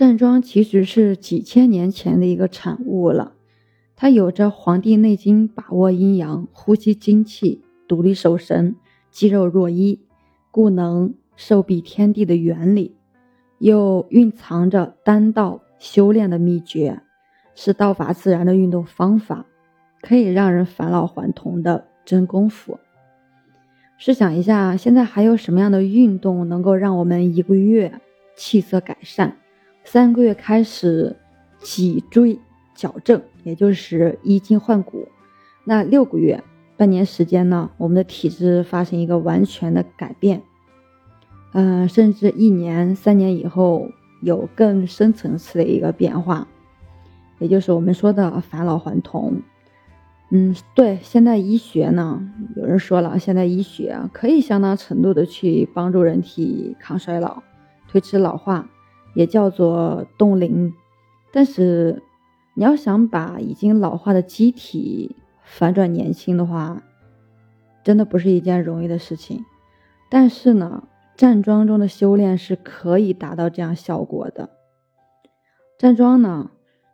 [0.00, 3.34] 站桩其实是几千年前的一个产物了，
[3.94, 8.76] 它有着《黄帝内经》把握阴阳、呼吸精气、独立守神、
[9.10, 10.00] 肌肉若一，
[10.50, 12.96] 故能受蔽天地的原理，
[13.58, 17.02] 又蕴藏着丹道修炼的秘诀，
[17.54, 19.44] 是道法自然的运动方法，
[20.00, 22.78] 可以让人返老还童的真功夫。
[23.98, 28.00] 试想一下，现在还有什么样的运动能够让我们一个月
[28.34, 29.36] 气色改善？
[29.92, 31.16] 三个月开始
[31.58, 32.38] 脊椎
[32.76, 35.08] 矫正，也就是医筋换骨。
[35.64, 36.44] 那六个月、
[36.76, 40.42] 半年时间呢，我们的体质发生一个完全的改变。
[41.54, 43.88] 嗯，甚至一年、三年以后
[44.22, 46.46] 有更深层次的一个变化，
[47.40, 49.42] 也就是我们说的返老还童。
[50.30, 52.22] 嗯，对，现代医学呢，
[52.54, 57.42] 有人说了，现代医学可以相当程度的去帮助人体抗衰老、
[57.88, 58.68] 推迟老化。
[59.14, 60.72] 也叫做冻龄，
[61.32, 62.02] 但是
[62.54, 66.82] 你要想把已经老化的机体反转年轻的话，
[67.82, 69.44] 真的不是一件容易的事情。
[70.08, 70.84] 但是呢，
[71.16, 74.50] 站桩中的修炼是可以达到这样效果的。
[75.78, 76.50] 站桩呢，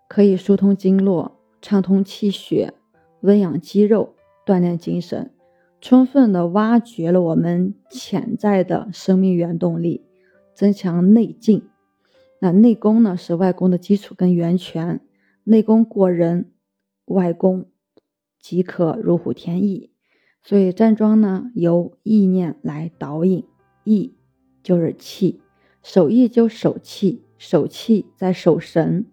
[0.08, 2.74] 可以疏通经络、畅通气血、
[3.20, 5.32] 温养肌肉、锻炼精神，
[5.80, 10.04] 充分的挖掘了我们潜在的生命原动力，
[10.54, 11.68] 增强内劲。
[12.40, 15.00] 那内功呢，是外功的基础跟源泉。
[15.44, 16.52] 内功过人，
[17.04, 17.66] 外功
[18.40, 19.92] 即可如虎添翼。
[20.42, 23.44] 所以站桩呢，由意念来导引，
[23.84, 24.16] 意
[24.62, 25.40] 就是气，
[25.82, 29.06] 守意就守气，守气在守神，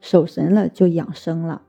[0.00, 1.62] 守神了就养生了。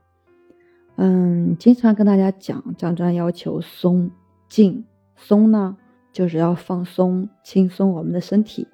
[0.96, 4.10] 嗯，经常跟大家讲，站桩要求松
[4.48, 4.84] 静，
[5.16, 5.76] 松呢
[6.12, 8.68] 就是要放松、轻松我们的身体，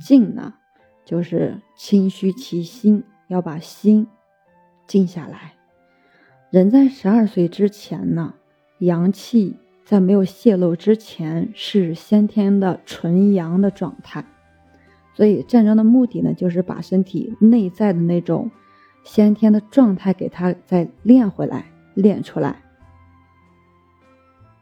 [0.00, 0.54] 静呢。
[1.12, 4.06] 就是清虚其心，要把心
[4.86, 5.52] 静下来。
[6.48, 8.32] 人在十二岁之前呢，
[8.78, 14.24] 阳气在没有泄露之前是先天的纯阳的状态，
[15.12, 18.50] 所以战争的目的呢，就是把身体内在的那种
[19.04, 22.62] 先天的状态给它再练回来、练出来。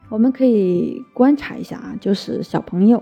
[0.08, 3.00] 我们可以观察一下啊，就是小朋友。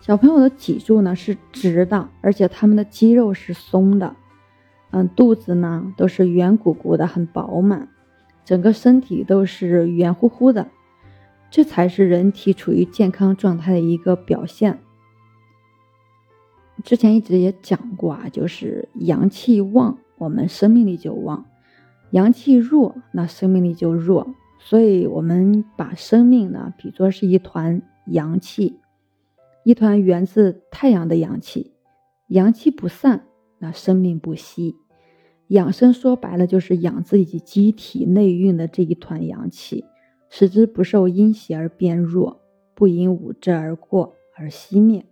[0.00, 4.16] 小朋友的脊柱呢是直的，而且他们的肌肉是松的，
[4.90, 7.88] 嗯，肚子呢都是圆鼓鼓的，很饱满，
[8.44, 10.68] 整个身体都是圆乎乎的，
[11.50, 14.80] 这才是人体处于健康状态的一个表现。
[16.82, 21.44] 之前一直也讲过啊，就是阳气旺，我们生命力就旺；
[22.12, 24.34] 阳气弱，那生命力就弱。
[24.58, 28.80] 所以，我们把生命呢比作是一团阳气。
[29.64, 31.72] 一团源自太阳的阳气，
[32.28, 33.26] 阳气不散，
[33.58, 34.74] 那生命不息。
[35.48, 39.84] 养生说白了就是养自己机体内蕴的这一团阳气，
[40.28, 42.40] 使之不受阴邪而变弱，
[42.74, 45.04] 不因五志而过而熄灭。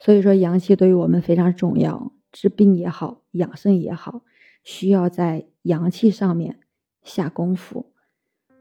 [0.00, 4.22] 所以说，阳气对于我们非常重要，治病也好，养生也好，
[4.64, 6.58] 需要在阳气上面
[7.04, 7.92] 下功夫。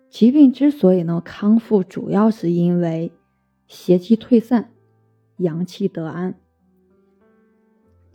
[0.10, 3.12] 疾病之所以能康复，主要是因为
[3.68, 4.74] 邪气退散。
[5.38, 6.36] 阳气得安，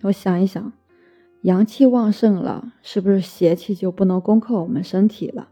[0.02, 0.72] 我想一想，
[1.42, 5.48] 阳气旺盛了，是不是邪气就不能攻克我们身体了？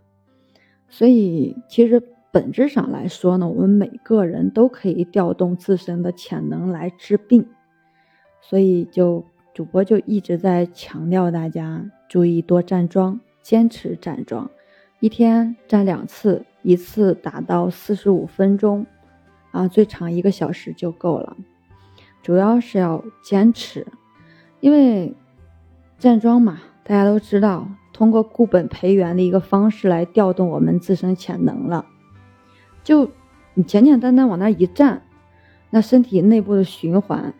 [0.88, 7.46] 所以，其实本质上来说呢，我们每个人都可以调动自身的潜能来治病。
[8.40, 14.50] 所以，就主播就一直在强调大家注意多站桩，坚持站桩，
[14.98, 18.84] 一天站两次，一次达到四十五分钟，
[19.52, 21.36] 啊，最长一个小时就够了。
[22.22, 23.86] 主要是要坚持，
[24.60, 25.14] 因为
[25.98, 31.86] 站桩嘛，大家都知道，通过固本培元的一个方式来调动我们自身潜能了。
[32.82, 33.10] 就
[33.54, 35.02] 你简简单单往那一站，
[35.70, 37.34] 那身体内部的循环，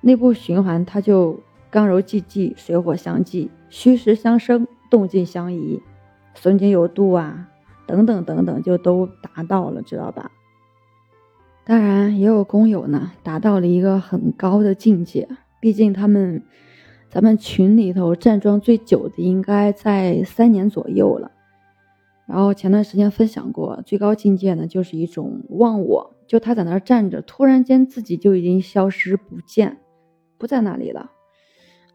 [0.00, 5.82] 内部循环它就刚柔济济，水火相济，虚实相生，动静相宜，
[6.34, 7.48] 松紧有度啊，
[7.86, 10.30] 等等等等，就都达到了，知道吧？
[11.70, 15.28] 当然，也有工友呢，达到了一个很高的境界。
[15.60, 16.42] 毕竟他们，
[17.08, 21.30] 咱们群里头站桩最久的应该在三年左右了。
[22.26, 29.78] 然后前段时间分享过，最高境界呢，就是一种忘我，就他在那儿站着，突然间自己就已经消失不见，
[30.38, 31.12] 不在那里了。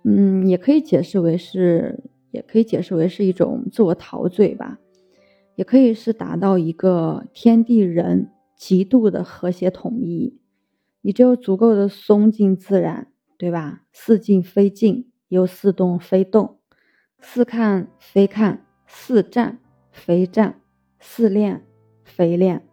[0.06, 2.02] 嗯，也可以解释为是，
[2.32, 4.80] 也可以解释为是一种自我陶醉吧，
[5.56, 8.30] 也可以是达到一个天地人。
[8.66, 10.40] 极度的和谐统一，
[11.02, 13.84] 你只有足够的松静自然，对吧？
[13.94, 16.58] 似静非静，又似动非动，
[17.20, 19.60] 似看非看，似站
[19.92, 20.62] 非站，
[21.00, 21.64] 似练
[22.04, 22.68] 非练。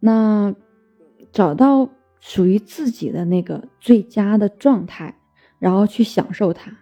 [0.00, 0.52] 那
[1.30, 1.88] 找到
[2.18, 5.20] 属于自己的那个最佳的状态，
[5.60, 6.76] 然后去享受它，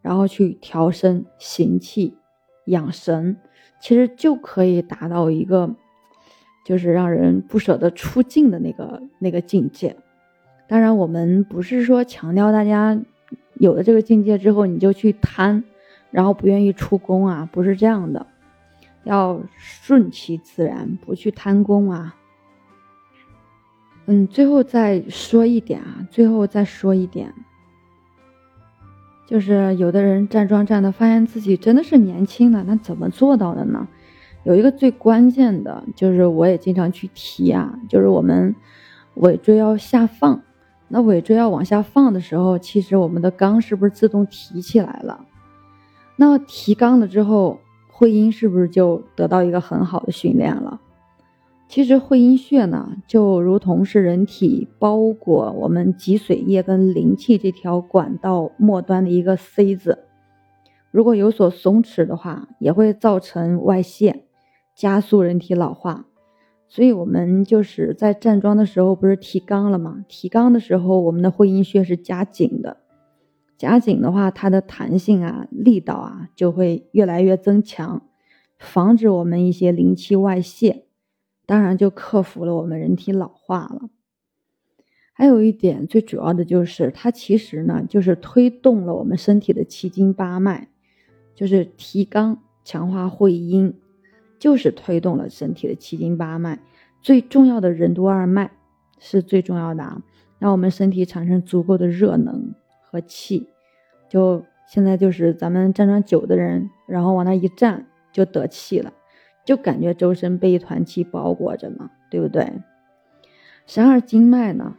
[0.00, 2.16] 然后去调身行气、
[2.68, 3.36] 养神，
[3.82, 5.76] 其实就可以达到一个，
[6.64, 9.94] 就是让人不舍得出境的那个那个境界。
[10.66, 12.98] 当然，我们不是说强调大家
[13.54, 15.62] 有了这个境界之后你就去贪，
[16.10, 18.26] 然后不愿意出宫啊，不是这样的，
[19.04, 22.16] 要顺其自然，不去贪功啊。
[24.06, 27.32] 嗯，最后再说一点啊，最后再说一点，
[29.26, 33.86] 就是有的人站桩站的，发现自己真的是年轻的，那怎么做到的呢？
[34.44, 38.54] 有一个最关键的，就是我也经常去提啊，就是我们
[39.14, 40.42] 尾椎要下放。
[40.88, 45.24] 那尾椎要往下放的时候，其实我们的肛是不是自动提起来了？
[46.16, 47.58] 那提肛了之后，
[47.90, 50.80] 会阴是不是就得到一个很好的训练了？
[51.66, 60.04] 其实会阴穴呢，就如同是人体包裹我们脊髓液跟灵气这条管道末端的一个 C 字，
[60.90, 64.22] 如果有所松弛的话，也会造成外泄，
[64.74, 66.06] 加速人体老化。
[66.66, 70.04] 所以，我们就是在站桩的时候，不是提肛了吗？
[70.08, 72.78] 提肛的时候，我们的会阴穴是夹紧的，
[73.56, 78.02] 夹紧的话，它的弹性啊、力道啊，就会越来越增强，
[78.58, 80.86] 防止我们一些灵气外泄，
[81.46, 83.90] 当然就克服了我们人体老化了。
[85.12, 90.66] 还有一点最主要的就是，它其实呢，就是推动了我们身体的七经八脉，
[91.36, 93.72] 就是提肛强化会阴。
[94.38, 96.58] 就是推动了身体的七经八脉，
[97.00, 98.50] 最重要的任督二脉
[98.98, 100.02] 是最重要的啊，
[100.38, 103.48] 让我们身体产生足够的热能和气。
[104.08, 108.92] 就现在就是咱们站桩久的人，然后往那一站就得气了，
[109.44, 112.52] 就感觉周身被一团气包裹着呢，对不对？
[113.66, 114.76] 十二经脉呢，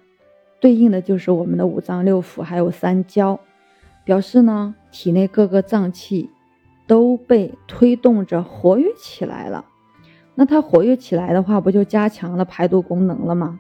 [0.59, 3.39] 对应的就是我们的五脏六腑还有三焦，
[4.03, 6.29] 表示呢体内各个脏器。
[6.87, 9.65] 都被推动着活跃起来了，
[10.35, 13.59] 那它活跃起来的话，不就加强了排毒功能了吗？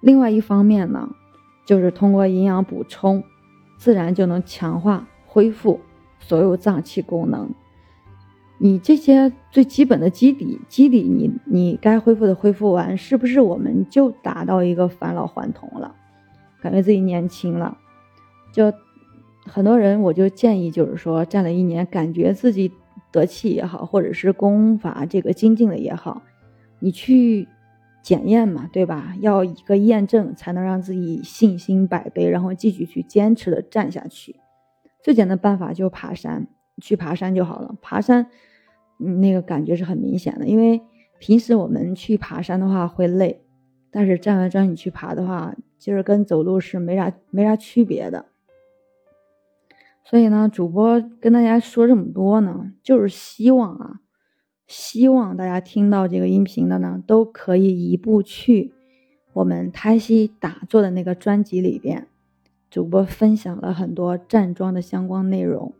[0.00, 1.10] 另外一方面呢，
[1.66, 3.22] 就是通过营养补充，
[3.76, 5.80] 自然就能强化恢复
[6.18, 7.50] 所有脏器功能。
[8.58, 15.94] 你这些最基本的基底，基底你你该恢复的恢复完，是不是我们就达到一个返老还童了？
[16.62, 17.76] 感觉自己年轻了，
[18.52, 18.72] 就。
[19.44, 22.70] 很多人，我就建议，就是说站了一年，感觉自己
[23.10, 26.22] 得气也好，或者是功法这个精进了也好，
[26.78, 27.48] 你去
[28.02, 29.14] 检验嘛，对吧？
[29.20, 34.36] 要一个验证，才能让自己信心百倍，然后继续去坚持的站下去。
[35.02, 36.46] 最简单办法就爬山，
[36.80, 37.74] 去爬山就好了。
[37.82, 38.26] 爬山，
[38.96, 40.80] 那个感觉是很明显的，因为
[41.18, 43.42] 平时我们去爬山的话会累，
[43.90, 48.26] 但是站完桩你去爬的话，其实跟走路是没啥没啥区别的。
[50.04, 54.00] 所以呢，主播跟大家说这么多呢，就是希望啊，
[54.66, 58.74] 希望大家听到这个音频的呢，都可以移步去
[59.32, 62.08] 我们胎息打坐的那个专辑里边，
[62.68, 65.72] 主播分享了很多站桩的相关内容，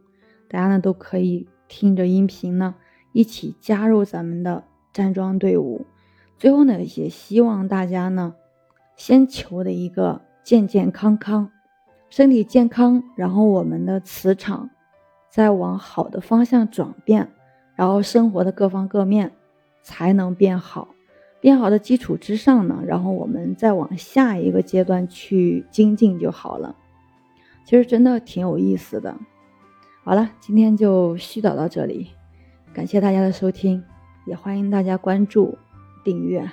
[0.48, 2.76] 大家呢都可以听着音频呢，
[3.12, 5.84] 一起加入咱们的站桩队伍。
[6.38, 8.34] 最后呢，也希望大家呢，
[8.96, 11.50] 先求的一个健健康康。
[12.12, 14.68] 身体健康，然后我们的磁场
[15.30, 17.26] 再往好的方向转变，
[17.74, 19.32] 然后生活的各方各面
[19.82, 20.88] 才能变好。
[21.40, 26.76] 变好的基础之上呢，然后我们再往下一个阶段去精进就好了。
[27.64, 29.16] 其实真的挺有意思的。
[30.04, 32.10] 好了，今天就絮叨到这里，
[32.74, 33.82] 感谢大家的收听，
[34.26, 35.56] 也欢迎大家关注、
[36.04, 36.46] 订阅。